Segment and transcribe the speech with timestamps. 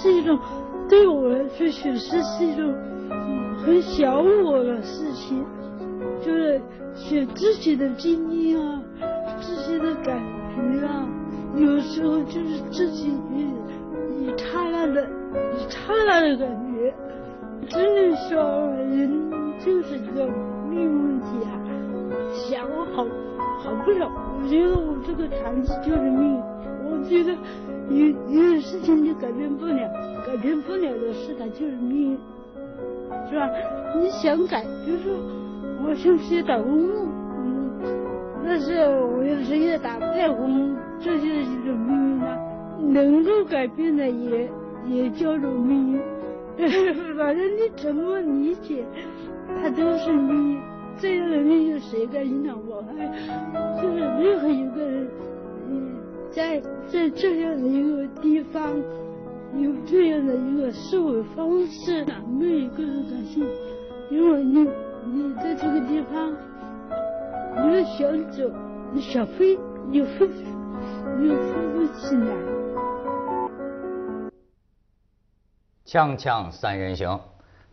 [0.00, 0.38] 是一种
[0.88, 2.72] 对我来说选诗是一种
[3.64, 5.44] 很小我的事情，
[6.24, 6.60] 就是
[6.94, 8.80] 写自己的经历啊，
[9.40, 10.16] 自己的感
[10.54, 11.04] 觉啊，
[11.56, 13.42] 有时候就是自己一
[14.22, 15.02] 一刹那的
[15.56, 16.94] 一刹那的感觉，
[17.68, 18.38] 真的说
[18.76, 20.28] 人就是一个
[20.70, 21.58] 命运问题啊，
[22.32, 23.04] 想好
[23.58, 24.08] 好不了，
[24.40, 26.40] 我觉得我这个肠子就是命，
[26.88, 27.36] 我觉得
[27.90, 29.88] 有有事情你改变不了，
[30.26, 32.18] 改变不了的事它就是命运。
[33.30, 33.48] 是吧？
[33.96, 35.12] 你想改，比如说
[35.84, 37.70] 我想去打工，嗯，
[38.44, 42.38] 但是我有时也打不了工，这就是一种命运啊。
[42.80, 44.48] 能够改变的也
[44.86, 46.00] 也叫做命运，
[47.16, 48.84] 反正你怎么理解，
[49.62, 50.60] 它都是命运。
[51.00, 52.82] 这样的命运谁敢影响我？
[52.82, 52.92] 还
[53.80, 55.08] 就是任何一个人，
[56.30, 58.62] 在在这样的一个地方。
[59.54, 62.04] 有这样的一个思维方式，
[62.38, 63.42] 没有一个人敢信，
[64.10, 64.68] 因为你
[65.06, 66.30] 你在这个地方，
[67.56, 68.44] 你要想走，
[68.92, 70.28] 你想飞，你飞，
[71.18, 72.36] 你飞不起来。
[75.86, 77.18] 锵锵三人行，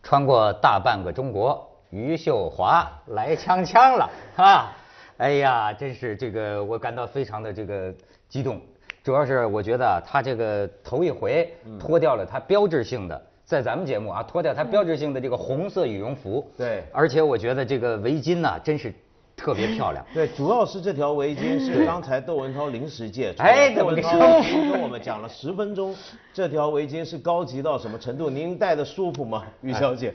[0.01, 4.71] 穿过大半个中国，余秀华来锵锵了啊！
[5.17, 7.93] 哎呀，真是这个，我感到非常的这个
[8.27, 8.59] 激动。
[9.03, 18.93] 主要是我觉得他这个头一回脱掉了他标志性的，在咱们节目啊脱掉他标志性的这个红色羽绒服，对，而且我觉得这个围巾呢真是
[19.37, 20.03] 特别漂亮。
[20.13, 24.17] 对，主要是这条围巾是刚才窦文涛临时借出，哎，窦文涛
[24.71, 25.95] 跟我们讲了十分钟，
[26.33, 28.29] 这条围巾是高级到什么程度？
[28.29, 30.13] 您戴的舒服吗，于小姐？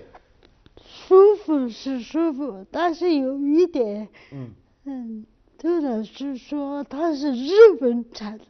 [0.82, 4.50] 舒服是舒服，但是有一点，嗯
[4.90, 5.26] 嗯。
[5.62, 8.44] 这的是说它是日本产的，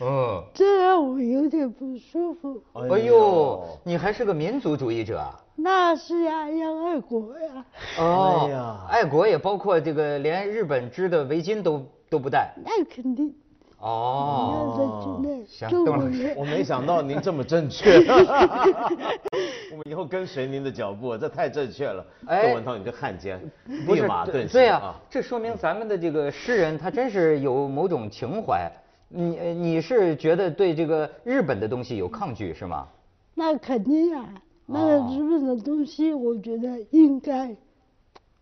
[0.00, 2.60] 嗯，这让我有点不舒服。
[2.72, 5.40] 哎呦，你还是个民族主义者啊？
[5.54, 7.64] 那是呀，要爱国呀。
[8.00, 12.52] 哦，爱国也包括这个，连日本织的围巾都都不戴。
[12.64, 13.32] 那肯定。
[13.78, 17.98] 哦，行，邓老师，我没想到您这么正确。
[19.70, 22.04] 我们以后跟随您的脚步，这太正确了。
[22.26, 28.70] 窦文涛，你这汉奸，立马顿对呀，这说明咱们的这个诗人他真是有某种情怀。
[29.08, 32.88] 你你是觉得对这个日本的东西有抗拒是吗？
[33.34, 34.24] 那肯定呀，
[34.64, 37.54] 那个日本的东西，我觉得应该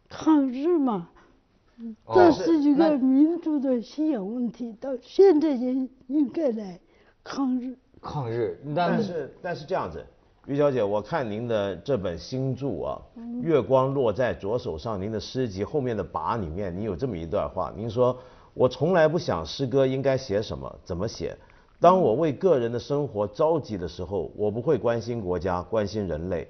[0.09, 1.09] 抗日嘛。
[2.15, 5.75] 这是一个民族的信仰问题，到现在也
[6.07, 6.79] 应该来
[7.23, 7.77] 抗日。
[8.01, 10.05] 抗日，但是但是这样子，
[10.47, 13.03] 于小姐，我看您的这本新著啊，
[13.41, 18.17] 《月光落在左手上》，您的诗集后面的跋里面，您有这么一段话，您说
[18.55, 21.37] ：“我从来不想诗歌应该写什么，怎么写。
[21.81, 26.47] 当我为个人的生活着急的时候，我不会关心国家，关心人类。”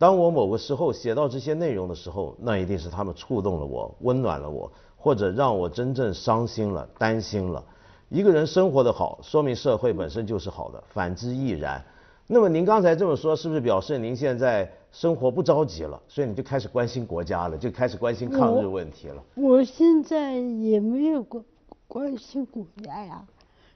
[0.00, 7.62] 当我某个时候写到这些内容的时候，那一定是他们触动了我，温暖了我，或者让我真正伤心了、担心了。
[8.08, 11.84] 一个人生活的好，说明社会本身就是好的，反之亦然。
[12.26, 19.22] 那么您刚才这么说，是不是表示您现在生活不着急了，所以你就开始关心国家了，就开始关心抗日问题了？
[19.34, 21.44] 我现在也没有关
[21.86, 23.22] 关心国家呀，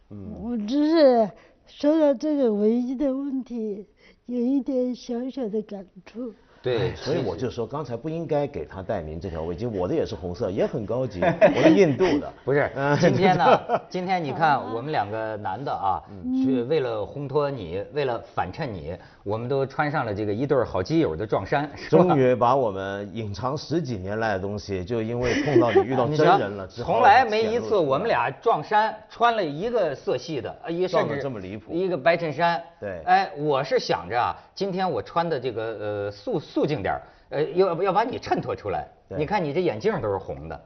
[0.09, 1.31] 嗯，我只是
[1.67, 3.87] 说到这个唯一的问题。
[4.27, 6.33] 有一点小小的感触。
[6.62, 12.33] 对，所以我就说，刚才不应该给他戴您这条围巾，我的也是红色，也很高级，我是印度的。
[12.43, 16.01] 不是，今天呢， 今天你看我们两个男的啊，
[16.43, 32.62] 去为了烘托你，为了反衬你，我们都穿上了这个一对好基友的撞衫，终于把我们隐藏十几年来的东西，就因为碰到你遇到 真人了，从来没一次我们俩撞衫穿了一个色系的，一甚至这么离谱，一个白衬衫。
[32.79, 36.39] 对，哎，我是想着啊，今天我穿的这个呃素。
[36.39, 38.87] 素净点呃，要要把你衬托出来。
[39.09, 40.61] 你看你这眼镜都是红的。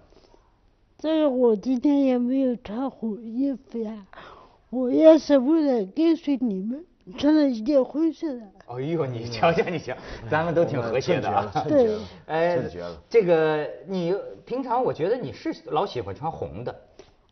[0.98, 4.04] 这个我今天也没有穿红衣服呀，
[4.68, 6.84] 我也是为了跟随你们
[7.16, 8.42] 穿了一件灰色的。
[8.66, 9.96] 哎呦，你瞧瞧你瞧，
[10.30, 11.64] 咱们都挺和谐的啊。
[11.68, 12.58] 对，哎，
[13.08, 14.14] 这个你
[14.44, 16.74] 平常我觉得你是老喜欢穿红的。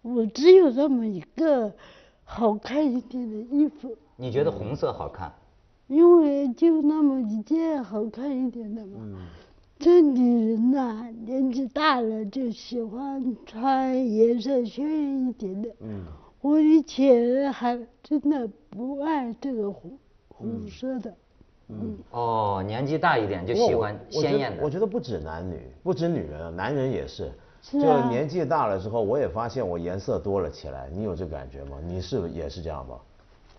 [0.02, 1.72] 我只有这么一个
[2.24, 3.96] 好看一点的衣服。
[4.16, 5.32] 你觉得红色好看？
[5.88, 9.20] 因为就那么一件好看一点的嘛，
[9.78, 15.68] 这女人呐，年纪大了就喜欢穿颜色鲜艳一点的。
[15.80, 16.04] 嗯，
[16.46, 19.98] 我以前还真的不爱这个红
[20.28, 21.12] 红色的。
[21.68, 24.62] 嗯，哦，年纪大一点就喜欢鲜艳的。
[24.62, 27.32] 我觉得不止男女，不止女人，男人也是。
[27.60, 30.88] 就年纪大了之后，我也发现我颜色多了起来。
[30.92, 31.78] 你有这感觉吗？
[31.84, 32.94] 你是也是这样吗？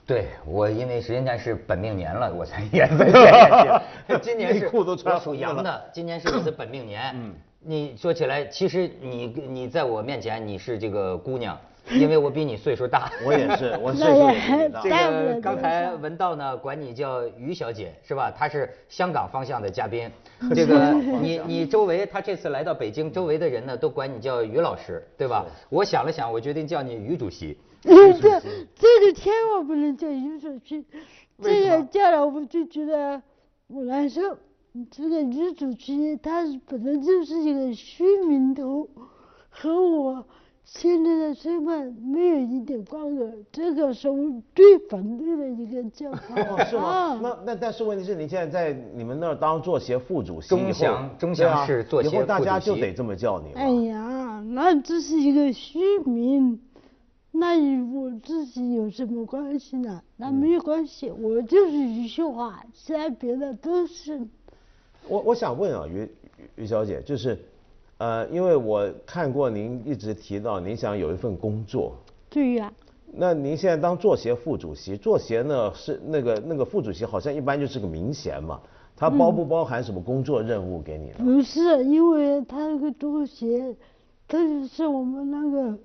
[0.06, 4.18] 对我，因为时间站是本命年了，我才 颜色鲜艳些。
[4.24, 7.12] 今年是内裤都穿我属羊的，今年是我的本命年。
[7.16, 11.60] 嗯，你说起来，其实你你在我面前你是这个姑娘，
[11.92, 13.12] 因为我比你岁数大。
[13.25, 14.89] 我也是，我 岁数也比你大 这。
[14.89, 18.31] 个刚才文道呢管你叫于小姐是吧？
[18.31, 20.10] 她是香港方向的嘉宾。
[20.54, 25.45] 这个你你周围，她这次来到北京，周围的人呢都管你叫于老师，对吧？
[25.69, 27.57] 我想了想，我决定叫你于主席。
[27.84, 28.42] 这
[28.75, 30.84] 这个千万不能叫于主席，
[31.42, 33.22] 这个叫了我就觉得
[33.68, 34.22] 我难受。
[34.92, 38.88] 这个于主席他本来就是一个虚名头，
[39.50, 40.24] 和我
[40.69, 46.36] 现在的身份没有一点光荣，这个是我最反对的一个叫法。
[46.36, 47.19] 哦，是吗啊？
[47.24, 53.60] 那那但是问题是你现在在你们那儿当作协副主席以后，钟祥钟对啊祥是作协以后大家副主席就得这么叫你了。
[53.60, 56.60] 哎呀，那只是一个虚名，
[57.31, 60.04] 那与我自己有什么关系呢？
[60.18, 64.20] 那没有关系，我就是余秀华，其他别的都是。
[65.08, 66.02] 我我想问啊，于
[66.58, 67.40] 于于小姐，就是，
[67.98, 71.96] 呃，因为我看过您一直提到您想有一份工作，
[72.30, 72.72] 对呀、
[73.12, 78.60] 那您现在当作协副主席，作协呢是那个那个副主席好像一般就是个名衔嘛，
[78.96, 81.16] 他包不包含什么工作任务给你呢？
[81.18, 83.76] 不是，因为他那个作协，
[84.28, 85.78] 他就是我们那个，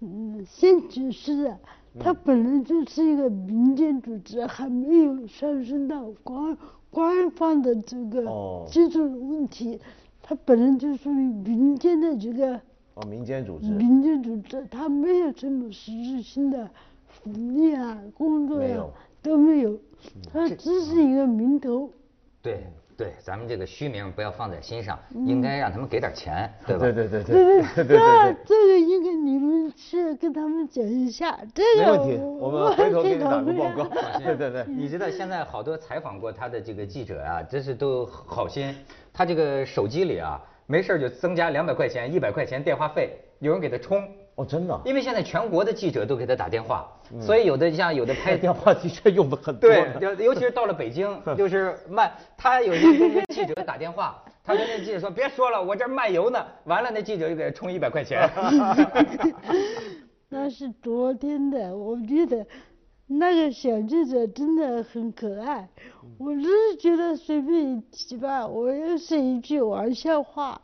[0.00, 1.58] 嗯，县局市的，
[1.98, 6.58] 他本来就是一个民间组织，还没有上升到官
[6.90, 8.66] 官方的这个哦。
[8.70, 9.00] 基础
[9.30, 9.80] 问题，
[10.28, 12.60] 他本身就属于民间的这个。
[12.96, 13.66] 哦，民间组织。
[13.70, 16.68] 民间组织它没有什么实质性的
[17.06, 18.92] 福利啊、工作呀、没
[19.22, 19.78] 都没有，
[20.30, 21.90] 它只是一个名头。
[22.42, 22.66] 对
[22.98, 26.82] 对，咱们这个虚名不要放在心上，应该让他们给点钱，对吧？
[26.82, 28.36] 对对对对对对对对这。
[28.44, 33.84] 这个应该你们去跟他们讲一下，这个没问题，我们回头给你打个报告。
[34.18, 34.64] 对对对。
[34.66, 38.74] 你知道现在好多采访过他的这个记者啊，真是都好心。
[39.12, 44.02] 他这个手机里啊，没事儿就增加两百块钱、一百块钱电话费，有人给他充。
[44.38, 44.80] 哦，真的啊。
[44.84, 46.86] 因为现在全国的记者都给他打电话，
[47.20, 49.68] 所以有的像有的拍 电话的确用的很多。
[49.68, 56.38] 对，尤尤其是到了北京， 就是卖，他有些跟记者打电话， 他跟那记者说别说了，我这儿卖油呢。
[56.64, 58.30] 完了，那记者就给他充一百块钱。
[60.28, 62.46] 那是昨天的，我觉得
[63.06, 65.68] 那个小记者真的很可爱，
[66.18, 70.60] 我只是觉得随便一提吧，我又是一句玩笑话，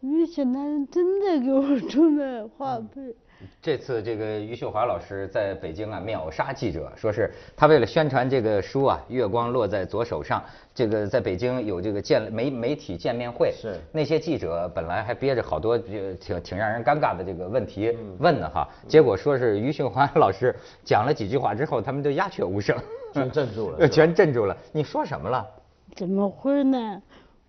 [0.00, 3.14] 没想到人真的给我充了话费。
[3.62, 10.40] 这次这个余秀华老师在北京啊秒杀记者，说是他为了宣传这个书啊《月光落在左手上》，
[10.74, 20.54] 这个在北京有这个见媒媒体见面会，是那些记者本来还憋着好多这个挺挺让人尴尬的这个问题问呢哈，结果说是余秀华老师
[20.84, 22.76] 讲了几句话之后，他们都鸦雀无声，
[23.12, 24.56] 全镇住了 呃全镇住了。
[24.72, 25.46] 你说什么了？
[25.94, 27.02] 怎么会呢？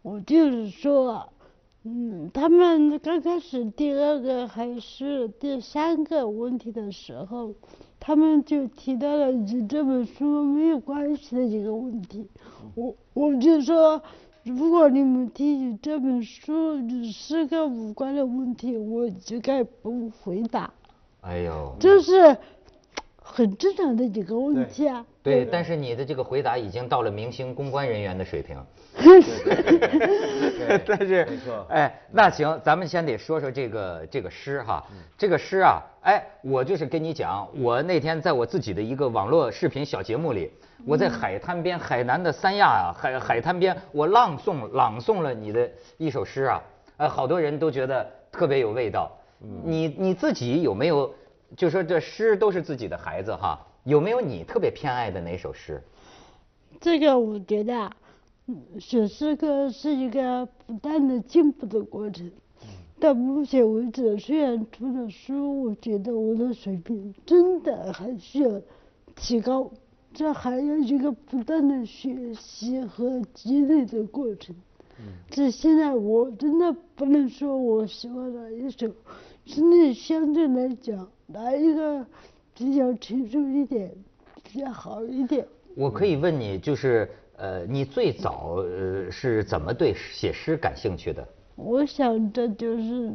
[0.03, 1.27] 我就是说，
[1.83, 7.53] 嗯，他们刚开始第二个还是第三个问题的时候，
[8.01, 12.27] 他们就提到了与这本书没有关系的一个问题。
[12.75, 14.01] 我我就说，
[14.43, 20.73] 如果你们提起这本书与诗歌无关的问题，我就该不回答，
[21.21, 22.37] 哎呦，这是
[23.15, 25.05] 很正常的一个问题啊。
[25.29, 28.57] 对，但是你的这个回答已经到了明星公关人员的水平。
[30.85, 34.83] 但是没错，哎，那行，咱们先得说说这个这个诗哈，
[35.17, 40.51] 这个诗啊，哎，我就是跟你讲，我那天在我自己的一个网络视频小节目里，
[40.85, 46.61] 我在海滩边，海南的三亚啊，海海滩边，我朗诵朗诵了你的一首诗啊，
[46.97, 49.11] 呃，好多人都觉得特别有味道。
[49.63, 51.13] 你你自己有没有，
[51.55, 53.57] 就说这诗都是自己的孩子哈，
[53.89, 55.81] 有没有你特别偏爱的哪首诗？
[56.79, 57.91] 这个我觉得
[58.79, 62.31] 写诗歌是一个不断的进步的过程。
[62.99, 68.61] 到目前为止，虽然出了书，我觉得我的水平真的还需要
[69.15, 69.71] 提高，
[70.13, 74.55] 这还有一个不断的学习和积累的过程。
[75.31, 78.91] 这现在我真的不能说我喜欢哪一首，
[79.45, 82.05] 真的相对来讲，哪一个
[82.59, 83.89] 比较成熟一点，
[84.43, 85.47] 比较好一点。
[85.77, 91.25] 我可以问你，就是呃，你最早呃是怎么对写诗感兴趣的？
[91.55, 93.13] 我想这就是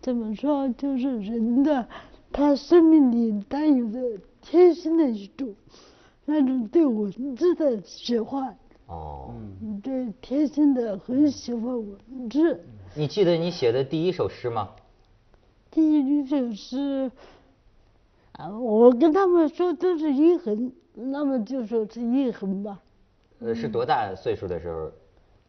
[0.00, 1.86] 怎么说，就是人的
[2.32, 5.54] 他生命里带有的天生的一种
[6.24, 9.32] 那种对文字的喜欢，哦，
[9.80, 12.64] 对天生的很喜欢文字。
[12.96, 14.70] 你记得你写的第一首诗吗？
[15.70, 17.10] 第一首是
[18.42, 22.76] 啊，我跟他们说都是一横，那么就说是一横吧。
[23.38, 24.90] 呃，是多大岁数的时候？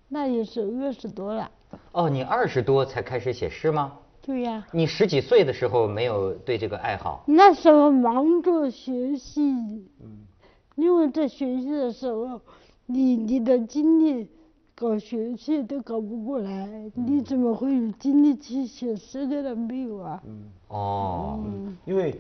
[0.07, 1.49] 那也是二十多了。
[1.91, 3.93] 哦，你二十多才开始写诗吗？
[4.21, 4.63] 对呀。
[4.71, 7.23] 你十几岁的时候没有对这个爱好？
[7.25, 9.41] 那时候忙着学习。
[9.41, 10.27] 嗯。
[10.75, 12.39] 因为在学习的时候，
[12.85, 14.29] 你你的精力
[14.75, 20.21] 搞学习都搞不过来，你怎么会有精力去写诗歌的没有啊？
[20.27, 20.43] 嗯。
[20.67, 21.39] 哦。
[21.43, 21.75] 嗯。
[21.85, 22.19] 因为，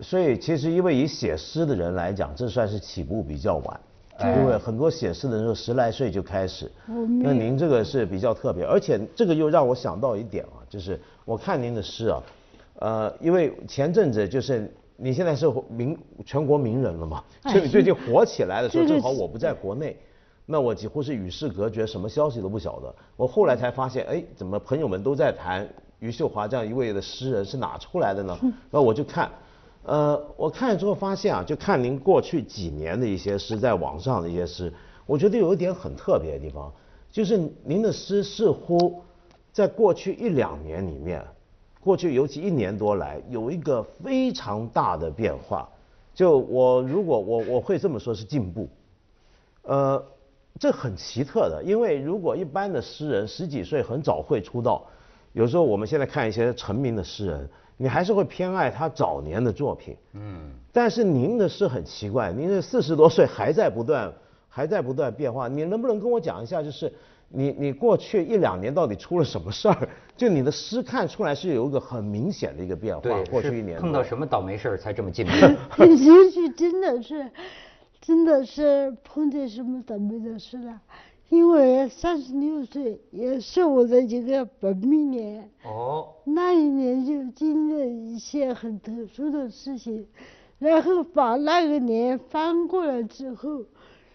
[0.00, 3.80] 所以其实因为以写诗的人来讲，这算是起步比较晚。
[4.20, 6.70] 因为很多写诗的人说十来岁就开始，
[7.22, 12.22] 那您这个是比较特别，而且这个又让我想到一点啊，就是我看您的诗啊，
[12.78, 19.96] 呃，因为前阵子就是你现在是名全国名人了嘛，就你最近火起来的时候，正好我不在国内，
[20.46, 22.94] 那我几乎是与世隔绝，什么消息都不晓得。
[23.16, 25.68] 我后来才发现，哎，怎么朋友们都在谈
[25.98, 28.38] 余秀华这样一位的诗人是哪出来的呢？
[28.70, 29.28] 那我就看。
[29.84, 34.72] 呃，我看了之后发现啊，就看您过去几年的一些诗，在网上的一些诗，
[35.06, 36.72] 我觉得有一点很特别的地方，
[37.10, 39.02] 就是您的诗似乎
[39.52, 41.24] 在过去一两年里面，
[41.80, 45.68] 过去尤其一年多来，有一个非常大的变化。
[46.14, 48.68] 就我如果我我会这么说，是进步。
[49.62, 50.00] 呃，
[50.60, 54.86] 这很奇特的，因为如果一般的诗人十几岁很早会出道，
[55.32, 57.50] 有时候我们现在看一些成名的诗人。
[57.82, 64.12] 你还是会偏爱他早年的作品，嗯，但是您的是很奇怪，您是四十多岁还在不断，
[64.48, 65.48] 还在不断变化。
[65.48, 66.92] 你能不能跟我讲一下，就是
[67.28, 69.88] 你你过去一两年到底出了什么事儿？
[70.16, 73.10] 就你的诗看出来是有一个很明显的一个变化。
[73.28, 75.32] 过去一年碰到什么倒霉事儿才这么进步？
[75.82, 75.96] 也
[76.30, 77.28] 许真的是，
[78.00, 80.80] 真的是碰见什么倒霉的事了。
[81.32, 90.06] 因为三十六岁也是我的一个本命年，哦，那一年就经历了一些很特殊的事情，
[90.58, 93.62] 然后把那个年翻过来之后，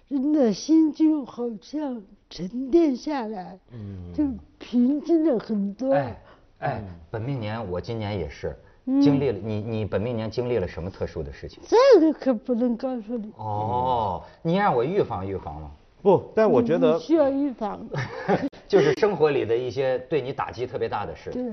[0.09, 4.24] 人的心就好像沉淀下来，嗯，就
[4.59, 5.91] 平静了很多。
[5.93, 6.21] 哎，
[6.59, 8.55] 哎，本命年我今年也是
[9.01, 11.63] 经历了，你你本命年经历了什么特殊的事情？
[11.67, 13.31] 这个可不能告诉你。
[13.38, 15.71] 哦，你让我预防预防吗？
[16.01, 17.86] 不，但我觉得需要预防，
[18.68, 21.44] 就是生活里的一些对你打击特别大的事，对，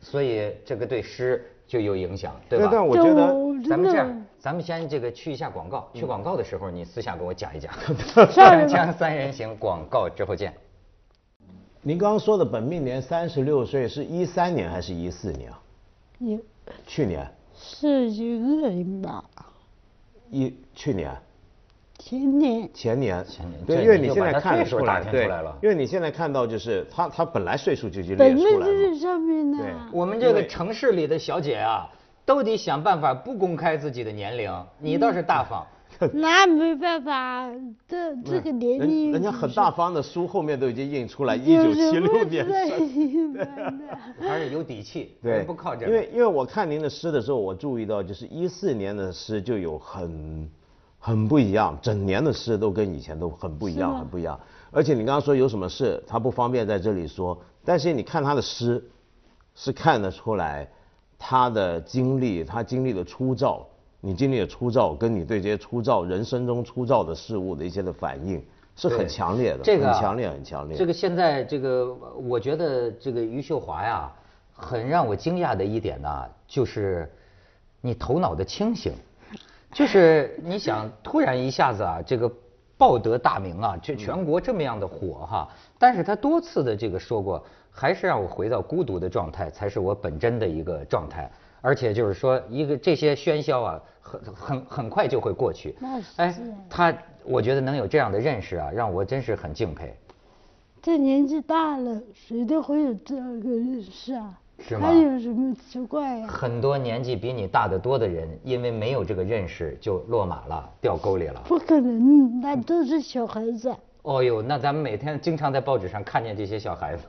[0.00, 2.68] 所以这个对诗就有影响，对吧？
[2.70, 3.28] 但我觉得
[3.68, 7.72] 咱们这样，咱们先这个去一下广告，去广告的时候你私下跟我讲一讲。
[8.34, 10.52] 锵锵三人行，广告之后见。
[11.80, 15.60] 您刚刚说的本命年三十六岁，是一三年还是一四年啊？
[16.18, 16.38] 一
[16.86, 19.24] 去年是一个人吧？
[20.30, 21.16] 一去年。
[22.04, 25.30] 前年，前年，前年，对，因为你现在看出来，对，
[25.62, 28.66] 因为你现在看到就是他，他本来岁数就已经列出来了。
[28.66, 31.88] 本上面对，我们这个城市里的小姐啊，
[32.26, 35.64] 都得想办法不公开自己的年龄，你倒是大方。
[36.12, 37.48] 那没办法，
[37.86, 39.12] 这这个年龄。
[39.12, 43.38] 人家很大方的书后面都已经印出来，一九七六年生。
[44.18, 45.92] 还是有底气，对，不靠这个。
[45.92, 50.50] 因为因为我看您的诗的时候，我注意到就是一四年的诗就有很。
[51.04, 54.38] 很不一样，整年的诗都跟以前都很不一样，很不一样。
[54.70, 57.36] 而且你刚刚说有什么事，他不方便在这里说。
[57.64, 58.80] 但是你看他的诗，
[59.56, 60.68] 是看得出来
[61.18, 63.66] 他的经历，他经历的粗糙，
[64.00, 68.40] 你经历的粗糙，跟你对这些粗糙人生中粗糙的事物的一些的反应，
[68.76, 70.78] 是很强烈的，这个很强烈，很强烈。
[70.78, 71.92] 这个现在这个，
[72.28, 74.08] 我觉得这个余秀华呀，
[74.52, 77.12] 很让我惊讶的一点呢，就是
[77.80, 78.92] 你头脑的清醒。
[79.72, 82.30] 就是你想突然一下子啊，这个
[82.76, 85.48] 报得大名啊，就全国这么样的火哈。
[85.78, 91.30] 但是他多次的这个说过，还是让我回到孤独的状态才是我本真的一个状态。
[91.64, 95.76] 而且就是说，一个这些喧嚣啊，很很很快就会过去。
[96.16, 96.34] 哎，
[96.68, 96.92] 他
[97.24, 99.96] 我觉得能有这样的认识啊，让我真是很敬佩。
[100.82, 104.40] 这年纪大了，谁都会有这样个认识啊。
[104.80, 106.26] 还有什么奇怪呀？
[106.26, 111.42] 很多年纪比你大得多的人，因为没有这个认识，就落马了，掉沟里了。
[111.46, 113.74] 不可能，那都是小孩子。
[114.02, 117.06] 哦呦，那咱们每天经常在报纸上看见这些小孩子。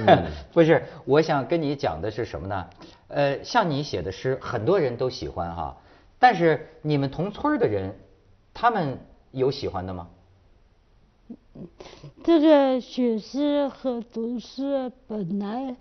[0.52, 2.66] 不是，我想跟你讲的是什么呢？
[3.08, 5.76] 呃，像你写的诗，很多人都喜欢哈。
[6.18, 7.94] 但是你们同村的人，
[8.52, 8.98] 他们
[9.30, 10.08] 有喜欢的吗？
[12.22, 15.76] 这个写诗和读诗本来。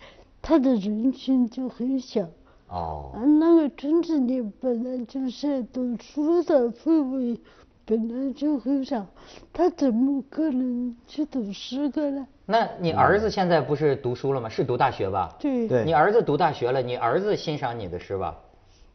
[0.46, 2.28] 他的人群就很小，
[2.68, 7.40] 哦，那个村子里本来就是读书的氛围
[7.86, 9.06] 本来就很少，
[9.54, 12.28] 他怎么可能去读诗歌呢？
[12.46, 14.50] 那你儿子现在不是读书了吗？
[14.50, 15.34] 是读大学吧？
[15.40, 18.38] 对，对，你儿子读大学了，你儿子欣赏你的诗吧？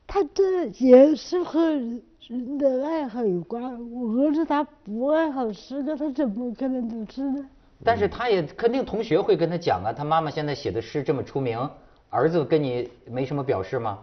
[0.07, 3.91] 他这也是和人的爱好有关。
[3.91, 7.49] 我儿子他不爱好诗歌，他怎么可能读诗呢？
[7.85, 11.71] 但是他也肯定同学会跟他讲啊，他妈妈现在写的诗这么出名，
[12.11, 14.01] 儿子跟你没什么表示吗？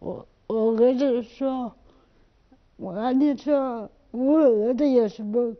[0.00, 1.72] 我我儿子说，
[2.76, 5.54] 我跟你说，我儿子有什么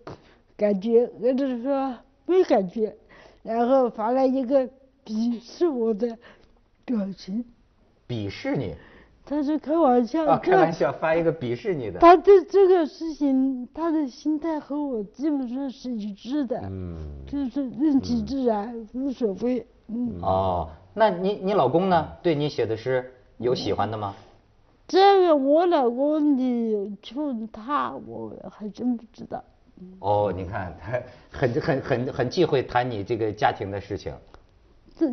[0.57, 1.11] 感觉？
[1.23, 1.95] 儿子说
[2.27, 2.97] 没感觉，
[3.43, 4.69] 然后发了一个
[5.05, 6.17] 鄙视我的
[6.85, 7.45] 表情。
[8.09, 8.75] 鄙视你
[9.25, 10.39] 他是开玩笑，啊？
[10.39, 12.01] 开玩笑，发一个鄙视你的。
[12.01, 19.67] 他对这个事情，他的心态和我基本上是一致的，嗯，就是顺其自然，无所谓。
[19.89, 22.09] 嗯，哦，那你你老公呢？
[22.23, 24.15] 对你写的诗有喜欢的吗？
[24.89, 29.43] 这个我老公你去问他，我还真不知道。
[30.01, 31.01] 哦，你看他
[31.31, 34.13] 很很很很忌讳谈你这个家庭的事情。
[34.95, 35.09] 这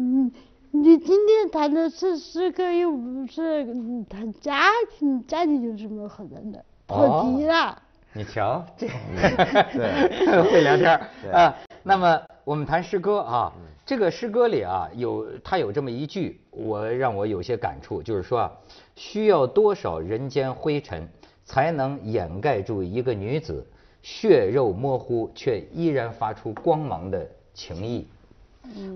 [0.72, 6.66] 你你今天谈的是诗歌，又不是嗯谈家庭，家庭有什么好谈的？
[6.88, 7.80] 跑题了。
[8.14, 8.88] 你瞧，这
[9.74, 11.56] 对会聊天儿啊。
[11.84, 13.54] 那么我们谈诗歌啊，
[13.86, 18.52] 这个诗歌里啊有它有这么一句，我让我有些感触，就是说啊，
[18.96, 21.08] 需要多少人间灰尘
[21.46, 23.66] 才能掩盖住一个女子
[24.02, 28.08] 血肉模糊却依然发出光芒的情意。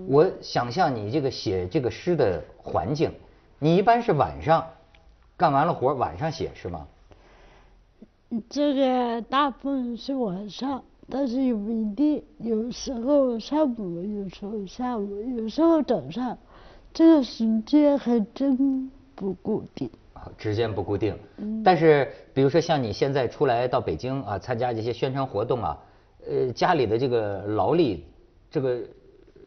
[0.06, 3.12] 我想象你这个写这个诗的环境，
[3.58, 4.66] 你一般是晚上
[5.36, 6.86] 干完了活晚上写是吗？
[8.48, 16.36] 这个大部分是晚上，但是也不一定，有时候上午，有时候下午，有时候早上，
[16.92, 19.88] 这个时间还真不固定。
[20.14, 21.16] 啊，时间不固定。
[21.64, 25.78] 但是比如说像你现在出来到北京啊，参加这些宣传活动啊，
[26.28, 28.04] 呃，家里的这个劳力，
[28.50, 28.80] 这个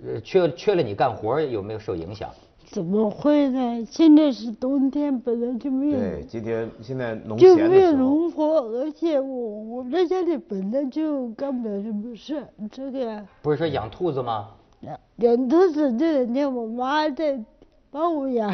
[0.05, 2.29] 呃缺缺了你干活有没有受影响？
[2.69, 3.85] 怎么会呢？
[3.89, 14.49] 现在是冬天，本来就没有，对，今天现在农就没有闲的时候，农活，而且我我在家里本来就干不了什么事，这个不是说养兔子吗？
[14.81, 17.41] 养养兔子这两天我妈在
[17.89, 18.53] 帮我养，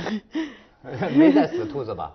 [1.17, 2.13] 没带死兔子吧？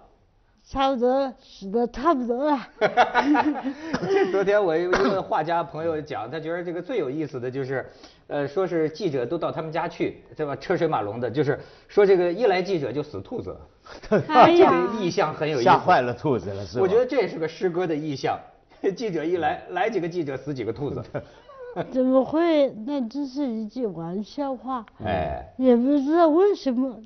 [0.71, 2.59] 差不多死的差不多了。
[2.79, 7.87] 这昨天我有一个画家朋友讲，他觉得这个最有意思的就是，
[8.27, 10.55] 呃，说是记者都到他们家去，对吧？
[10.57, 13.57] 车水马龙的，就是说这个一来记者就死兔子，
[14.11, 15.65] 这个意象很有意思。
[15.65, 16.83] 吓坏了兔子了，是吧？
[16.83, 18.39] 我觉得这也是个诗歌的意象。
[18.95, 21.03] 记者一来，来几个记者死几个兔子。
[21.91, 22.69] 怎么会？
[22.87, 27.01] 那只是一句玩笑话，哎，也不知道为什么。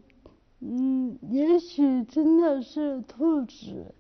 [0.64, 3.96] 嗯，也许真的是兔子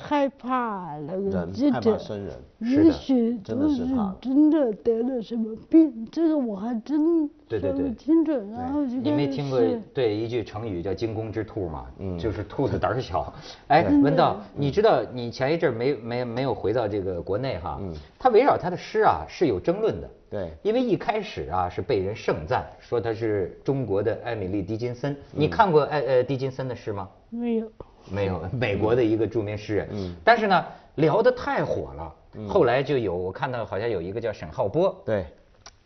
[0.00, 8.30] 害怕那个人害记者怕生人，也许真的是怕真的得了什么病，这个我还真说对对对不清楚。
[8.52, 9.60] 然后就你没听过
[9.92, 11.86] 对一句成语叫惊弓之兔吗？
[11.98, 13.32] 嗯就是兔子胆儿小。
[13.66, 17.78] 哎，文道，你知道你前一阵没没没有回到这个国内哈？
[17.80, 20.08] 嗯他围绕他的诗啊是有争论的。
[20.30, 25.16] 对因为一开始啊是被人盛赞，说他是中国的艾米丽·狄金森。
[25.32, 27.08] 你看过艾呃狄金森的诗吗？
[27.30, 27.68] 没有。
[28.10, 29.88] 没有，美国的一个著名诗人。
[29.92, 30.64] 嗯但是呢，
[30.96, 32.14] 聊得太火了。
[32.48, 35.26] 后来就有我看到好像有一个叫沈浩波，对，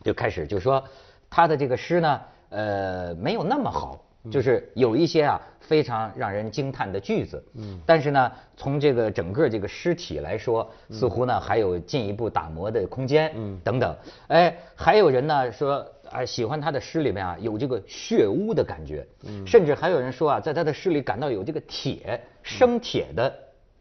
[0.03, 0.83] 就开始就说
[1.29, 7.43] 他的这个诗呢，呃，没有那么好，就是有一些啊非常让人惊叹的句子。
[7.55, 13.31] 嗯，但是呢，从这个整个这个诗体来说，似乎呢还有进一步打磨的空间。
[13.35, 13.95] 嗯，等等。
[14.27, 15.83] 哎，还有人呢说
[16.13, 19.05] 啊，喜欢他的诗里面啊有这个血污的感觉。
[19.25, 23.33] 嗯，甚至还有人说啊，在他的诗里感到有这个铁生铁的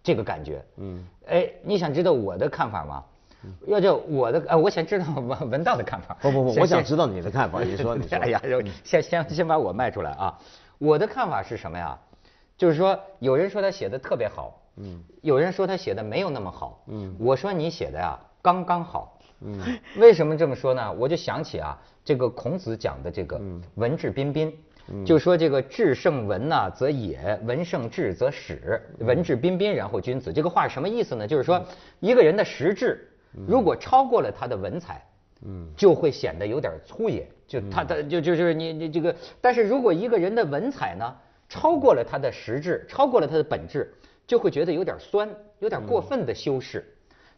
[0.02, 0.64] 这个感觉。
[0.78, 3.04] 嗯，哎，你想知道我的看法吗？
[3.66, 6.16] 要叫我的，呃，我想知道文文道的看法。
[6.22, 8.16] 不不不，我想知道你的看法，你说 你说。
[8.18, 8.40] 哎呀，
[8.84, 10.38] 先先先把我卖出来啊！
[10.78, 11.98] 我的看法是什么呀？
[12.56, 20.92] 就是说，有人说他写的特别好，嗯，有人说他写的没有那么好，嗯，我说你写的呀刚刚好，嗯，为什么这么说呢？
[20.92, 23.40] 我就想起啊，这个孔子讲的这个
[23.74, 24.52] 文质彬彬。
[25.06, 28.82] 就说这个质胜文呐、则也；文胜质则始。
[28.98, 30.32] 文质彬彬，然后君子。
[30.32, 31.26] 这个话是什么意思呢？
[31.26, 31.64] 就是说，
[32.00, 33.08] 一个人的实质
[33.46, 35.00] 如果超过了他的文采，
[35.46, 37.26] 嗯，就会显得有点粗野。
[37.46, 41.14] 就他他就就就是你你这个，但是如果一个人的文采呢
[41.48, 43.94] 超过了他的实质，超过了他的本质，
[44.26, 45.28] 就会觉得有点酸，
[45.60, 46.84] 有点过分的修饰。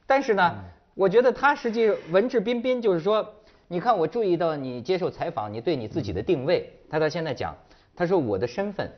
[0.07, 0.65] 但是呢，
[0.95, 3.35] 我觉得他实际文质彬彬，就是说，
[3.67, 7.57] 你看我注意到你接受采访，你对你自己的定位，他到现在讲，
[7.97, 8.91] 他说我的身份，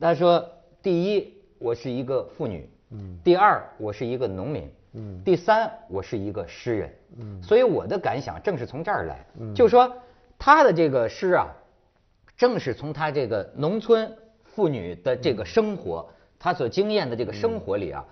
[0.00, 0.48] 他说
[0.82, 9.94] 第一我是一个妇女，嗯，第二我是一个农民，嗯，第三我是一个诗人，嗯，所以我的感想正是从这儿来，嗯，就是说
[10.38, 11.48] 他的这个诗啊，
[12.36, 14.10] 正是从他这个农村
[14.44, 18.02] 妇女的这个生活，他所经验的这个生活里啊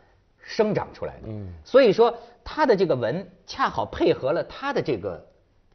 [0.44, 1.28] 生长出来的。
[1.28, 5.20] 嗯，所以说他的这个文恰好配合了他的这个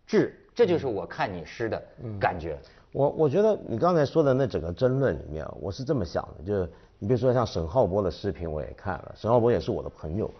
[0.05, 1.83] 志，这就是我看你诗的
[2.19, 2.57] 感觉。
[2.91, 10.31] 我我觉得你刚才说的那整个争论里面，我是这么想的，就是你比如说像沈浩波的视频，我也看了，沈浩波也是我的朋友。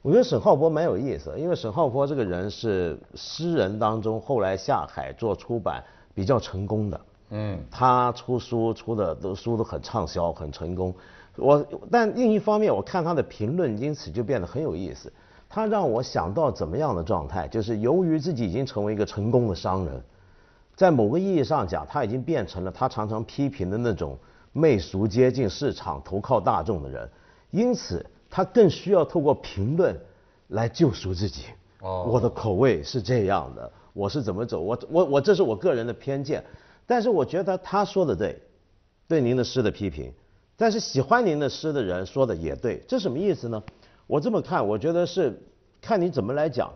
[0.00, 5.82] 我觉得沈浩波蛮有意思，因为沈浩波这个人是诗人当中后来下海做出版
[6.14, 7.00] 比较成功的。
[7.30, 10.94] 嗯，他出书出的都书都很畅销，很成功。
[11.38, 15.12] 我但另一方面，我看他的评论，因此就变得很有意思。
[15.48, 20.02] 他让我想到怎么样的状态，就是由于自己已经成为一个成功的商人，
[20.76, 24.18] 在某个意义上讲，他已经变成了他常常批评的那种
[24.52, 27.08] 媚俗、接近市场、投靠大众的人，
[27.50, 28.04] 因此。
[28.30, 29.98] 他更需要透过评论
[30.48, 31.44] 来救赎自己。
[31.80, 34.60] 哦，我的口味是这样的，我是怎么走？
[34.60, 36.44] 我我我，这是我个人的偏见。
[36.86, 38.38] 但是我觉得他说的对，
[39.08, 40.12] 对您的诗的批评。
[40.58, 43.62] 但是喜欢您的诗的人说的也对，这什么意思呢？
[44.08, 45.40] 我这么看，我觉得是
[45.80, 46.70] 看你怎么来讲。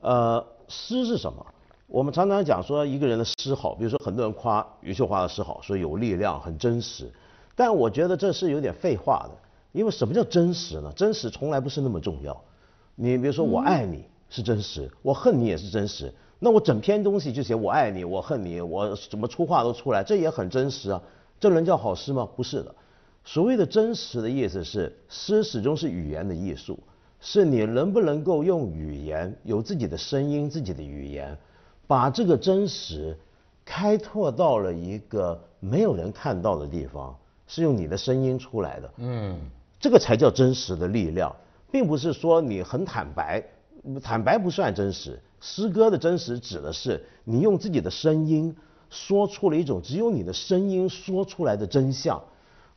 [0.00, 1.46] 呃，诗是什么？
[1.86, 7.08] 我们常常讲说一个人的诗好，比如说很多人夸余秀华的诗好，说有力量，很真实。
[7.54, 9.30] 但我觉得这是有点废话的。
[9.70, 10.92] 因为什么叫真实呢？
[10.96, 12.36] 真实从来不是那么重要。
[12.96, 16.12] 你比如说，我爱你是真实，我恨你也是真实。
[16.40, 21.00] 那我整篇东西就写我爱你，我恨你，我怎么粗话都出来，这也很真实啊。
[21.38, 22.28] 这能叫好诗吗？
[22.34, 22.74] 不是的。
[23.30, 26.78] 所谓的真实的意思是，诗始终是语言的艺术，
[27.20, 31.36] 是你能不能够用语言，有自己的声音、自己的语言，
[31.86, 33.14] 把这个真实
[33.66, 37.14] 开拓到了一个没有人看到的地方，
[37.46, 38.90] 是用你的声音出来的。
[38.96, 39.38] 嗯。
[39.78, 41.36] 这个才叫真实的力量，
[41.70, 43.44] 并不是说你很坦白，
[44.02, 45.20] 坦白不算真实。
[45.38, 48.56] 诗歌的真实指的是你用自己的声音
[48.88, 52.18] 说出了一种只有你的声音说出来的真相。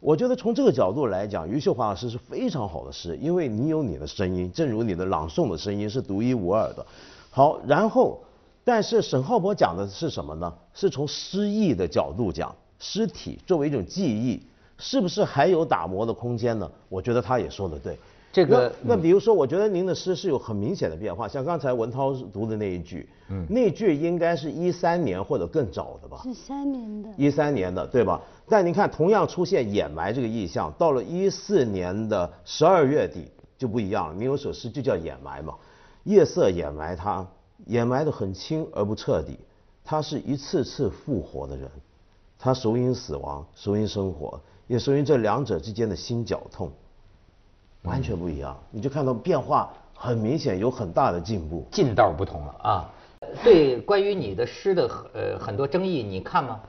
[0.02, 6.84] 我觉得从这个角度来讲，余秀华老师是非常好的诗，因为你有你的声音，正如你的朗诵的声音是独一无二的。
[7.30, 8.20] 好，然后，
[8.64, 10.52] 但是沈浩博讲的是什么呢？
[10.74, 14.42] 是从诗意的角度讲，诗体作为一种记忆。
[14.84, 16.68] 是不是还有打磨的空间呢？
[16.90, 17.96] 我觉得他也说的对。
[18.32, 26.22] 这个那比如说，我觉得您的诗是有很明显的变化，像刚才文涛读的那一句，嗯，那句应该是一三年或者更早的吧？
[26.24, 27.10] 是三年的。
[27.18, 28.22] 一三年的，对吧？
[28.48, 34.14] 但您看，同样出现掩埋这个意象，到了一四年的十二月底就不一样了。
[34.14, 35.54] 您有首诗就叫掩埋嘛，
[36.06, 37.28] 夜色掩埋他，
[37.66, 39.38] 掩埋的很轻而不彻底。
[39.84, 41.70] 他是一次次复活的人，
[42.40, 44.40] 他熟因死亡，熟因生活。
[44.68, 46.72] 也熟因这两者之间的心绞痛，
[47.84, 48.58] 完全不一样。
[48.72, 52.90] 你就看到变化很明显，有很大的进步，劲道不同了啊。
[53.44, 56.60] 对，关于你的诗的呃很多争议，你看吗？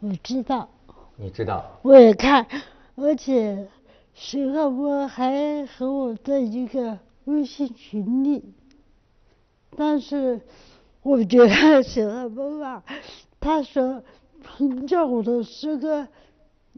[0.00, 0.68] 我知道。
[1.16, 1.64] 你知道？
[1.82, 2.46] 我也看，
[2.96, 3.68] 而且
[4.12, 8.52] 徐浩波还和我在一个微信群里。
[9.76, 10.40] 但是
[11.02, 12.82] 我觉得徐浩波吧，
[13.40, 14.02] 他说
[14.58, 16.06] 评价我的诗歌。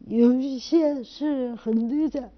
[0.07, 2.31] 有一些是很对的，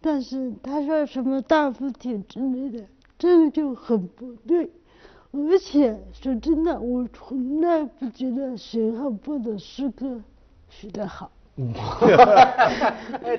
[0.00, 2.84] 但是他说什么大福帖之类的，
[3.18, 4.70] 这个就很不对。
[5.32, 10.20] 而且说真的，我从来不觉得沈浩波的诗歌
[10.68, 11.30] 写得好。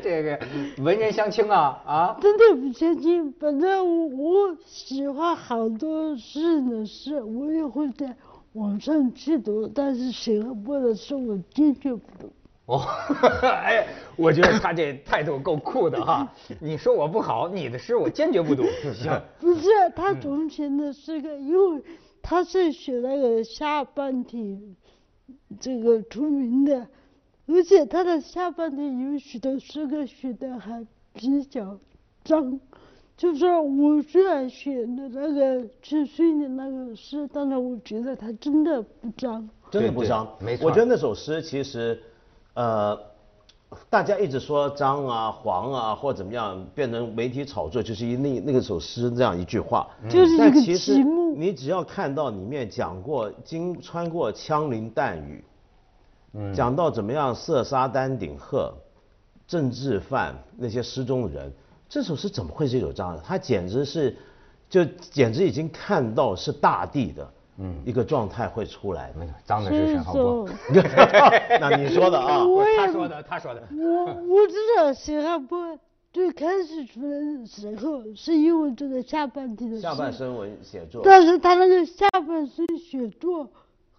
[0.03, 0.39] 这个
[0.77, 2.17] 文人相轻啊啊！
[2.21, 3.31] 真的不相轻。
[3.39, 8.15] 反正我喜欢好多诗人的诗，我也会在
[8.53, 12.31] 网上去读，但是沈浩波的诗我坚决不读。
[12.67, 12.79] 哦，
[13.41, 16.31] 哎，我觉得他这态度够酷的哈！
[16.61, 18.63] 你说我不好，你的诗我坚决不读。
[18.93, 21.83] 行，不是他从前的诗歌，因为
[22.21, 24.75] 他是写那个下半体
[25.59, 26.87] 这个出名的，
[27.47, 31.77] 而且他的下半体有许多诗歌写的还比较
[32.23, 32.59] 脏。
[33.17, 40.67] 就是我虽然写的那个去睡的那个诗，但是我觉得他真的不脏，真的不脏，没错。
[40.67, 42.01] 我觉得那首诗其实。
[42.53, 42.99] 呃，
[43.89, 49.87] 大家一直说张啊、黄啊或怎么样，变成媒体炒作，就是一那那个首诗这样一句话。
[50.09, 55.43] 就是但其实你只要看到里面讲过经穿过枪林弹雨，
[56.53, 58.73] 讲到怎么样射杀丹顶鹤、
[59.47, 61.53] 政治犯那些失踪的人，
[61.87, 63.21] 这首诗怎么会是有脏的？
[63.21, 64.17] 他简直是，
[64.69, 67.31] 就简直已经看到是大地的。
[67.63, 69.13] 嗯，一个状态会出来，
[69.45, 70.49] 脏的是沈浩波。
[71.61, 72.39] 那你说的啊？
[72.75, 73.61] 他说的，他说的。
[73.71, 75.77] 我我知道沈浩波
[76.11, 81.03] 最开始出来的时候，是因为这个下半体的下半身文写作。
[81.05, 83.47] 但是他那个下半身写作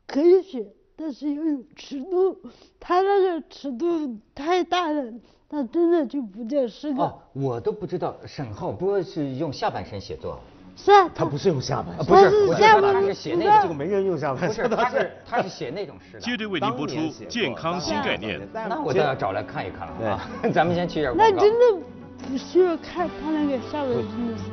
[0.09, 2.37] 可以写，但是要有尺度，
[2.81, 5.12] 他那个尺度太大了，
[5.51, 7.05] 那真的就不叫诗歌。
[7.05, 10.40] 哦，我都不知道沈浩波是用下半身写作。
[10.76, 16.20] 是啊，他不是用下半身，不是，我觉下半得他是写那身种这个没人用下半不是， 他是他是写那种诗的。
[16.20, 16.94] 接着为您播出
[17.28, 18.40] 健康新概念。
[18.52, 20.28] 那我就要找来看一看了啊！
[20.52, 21.24] 咱们先去一下广告。
[21.35, 21.87] 那真的
[22.28, 24.44] 不需要看他那个下半身的诗。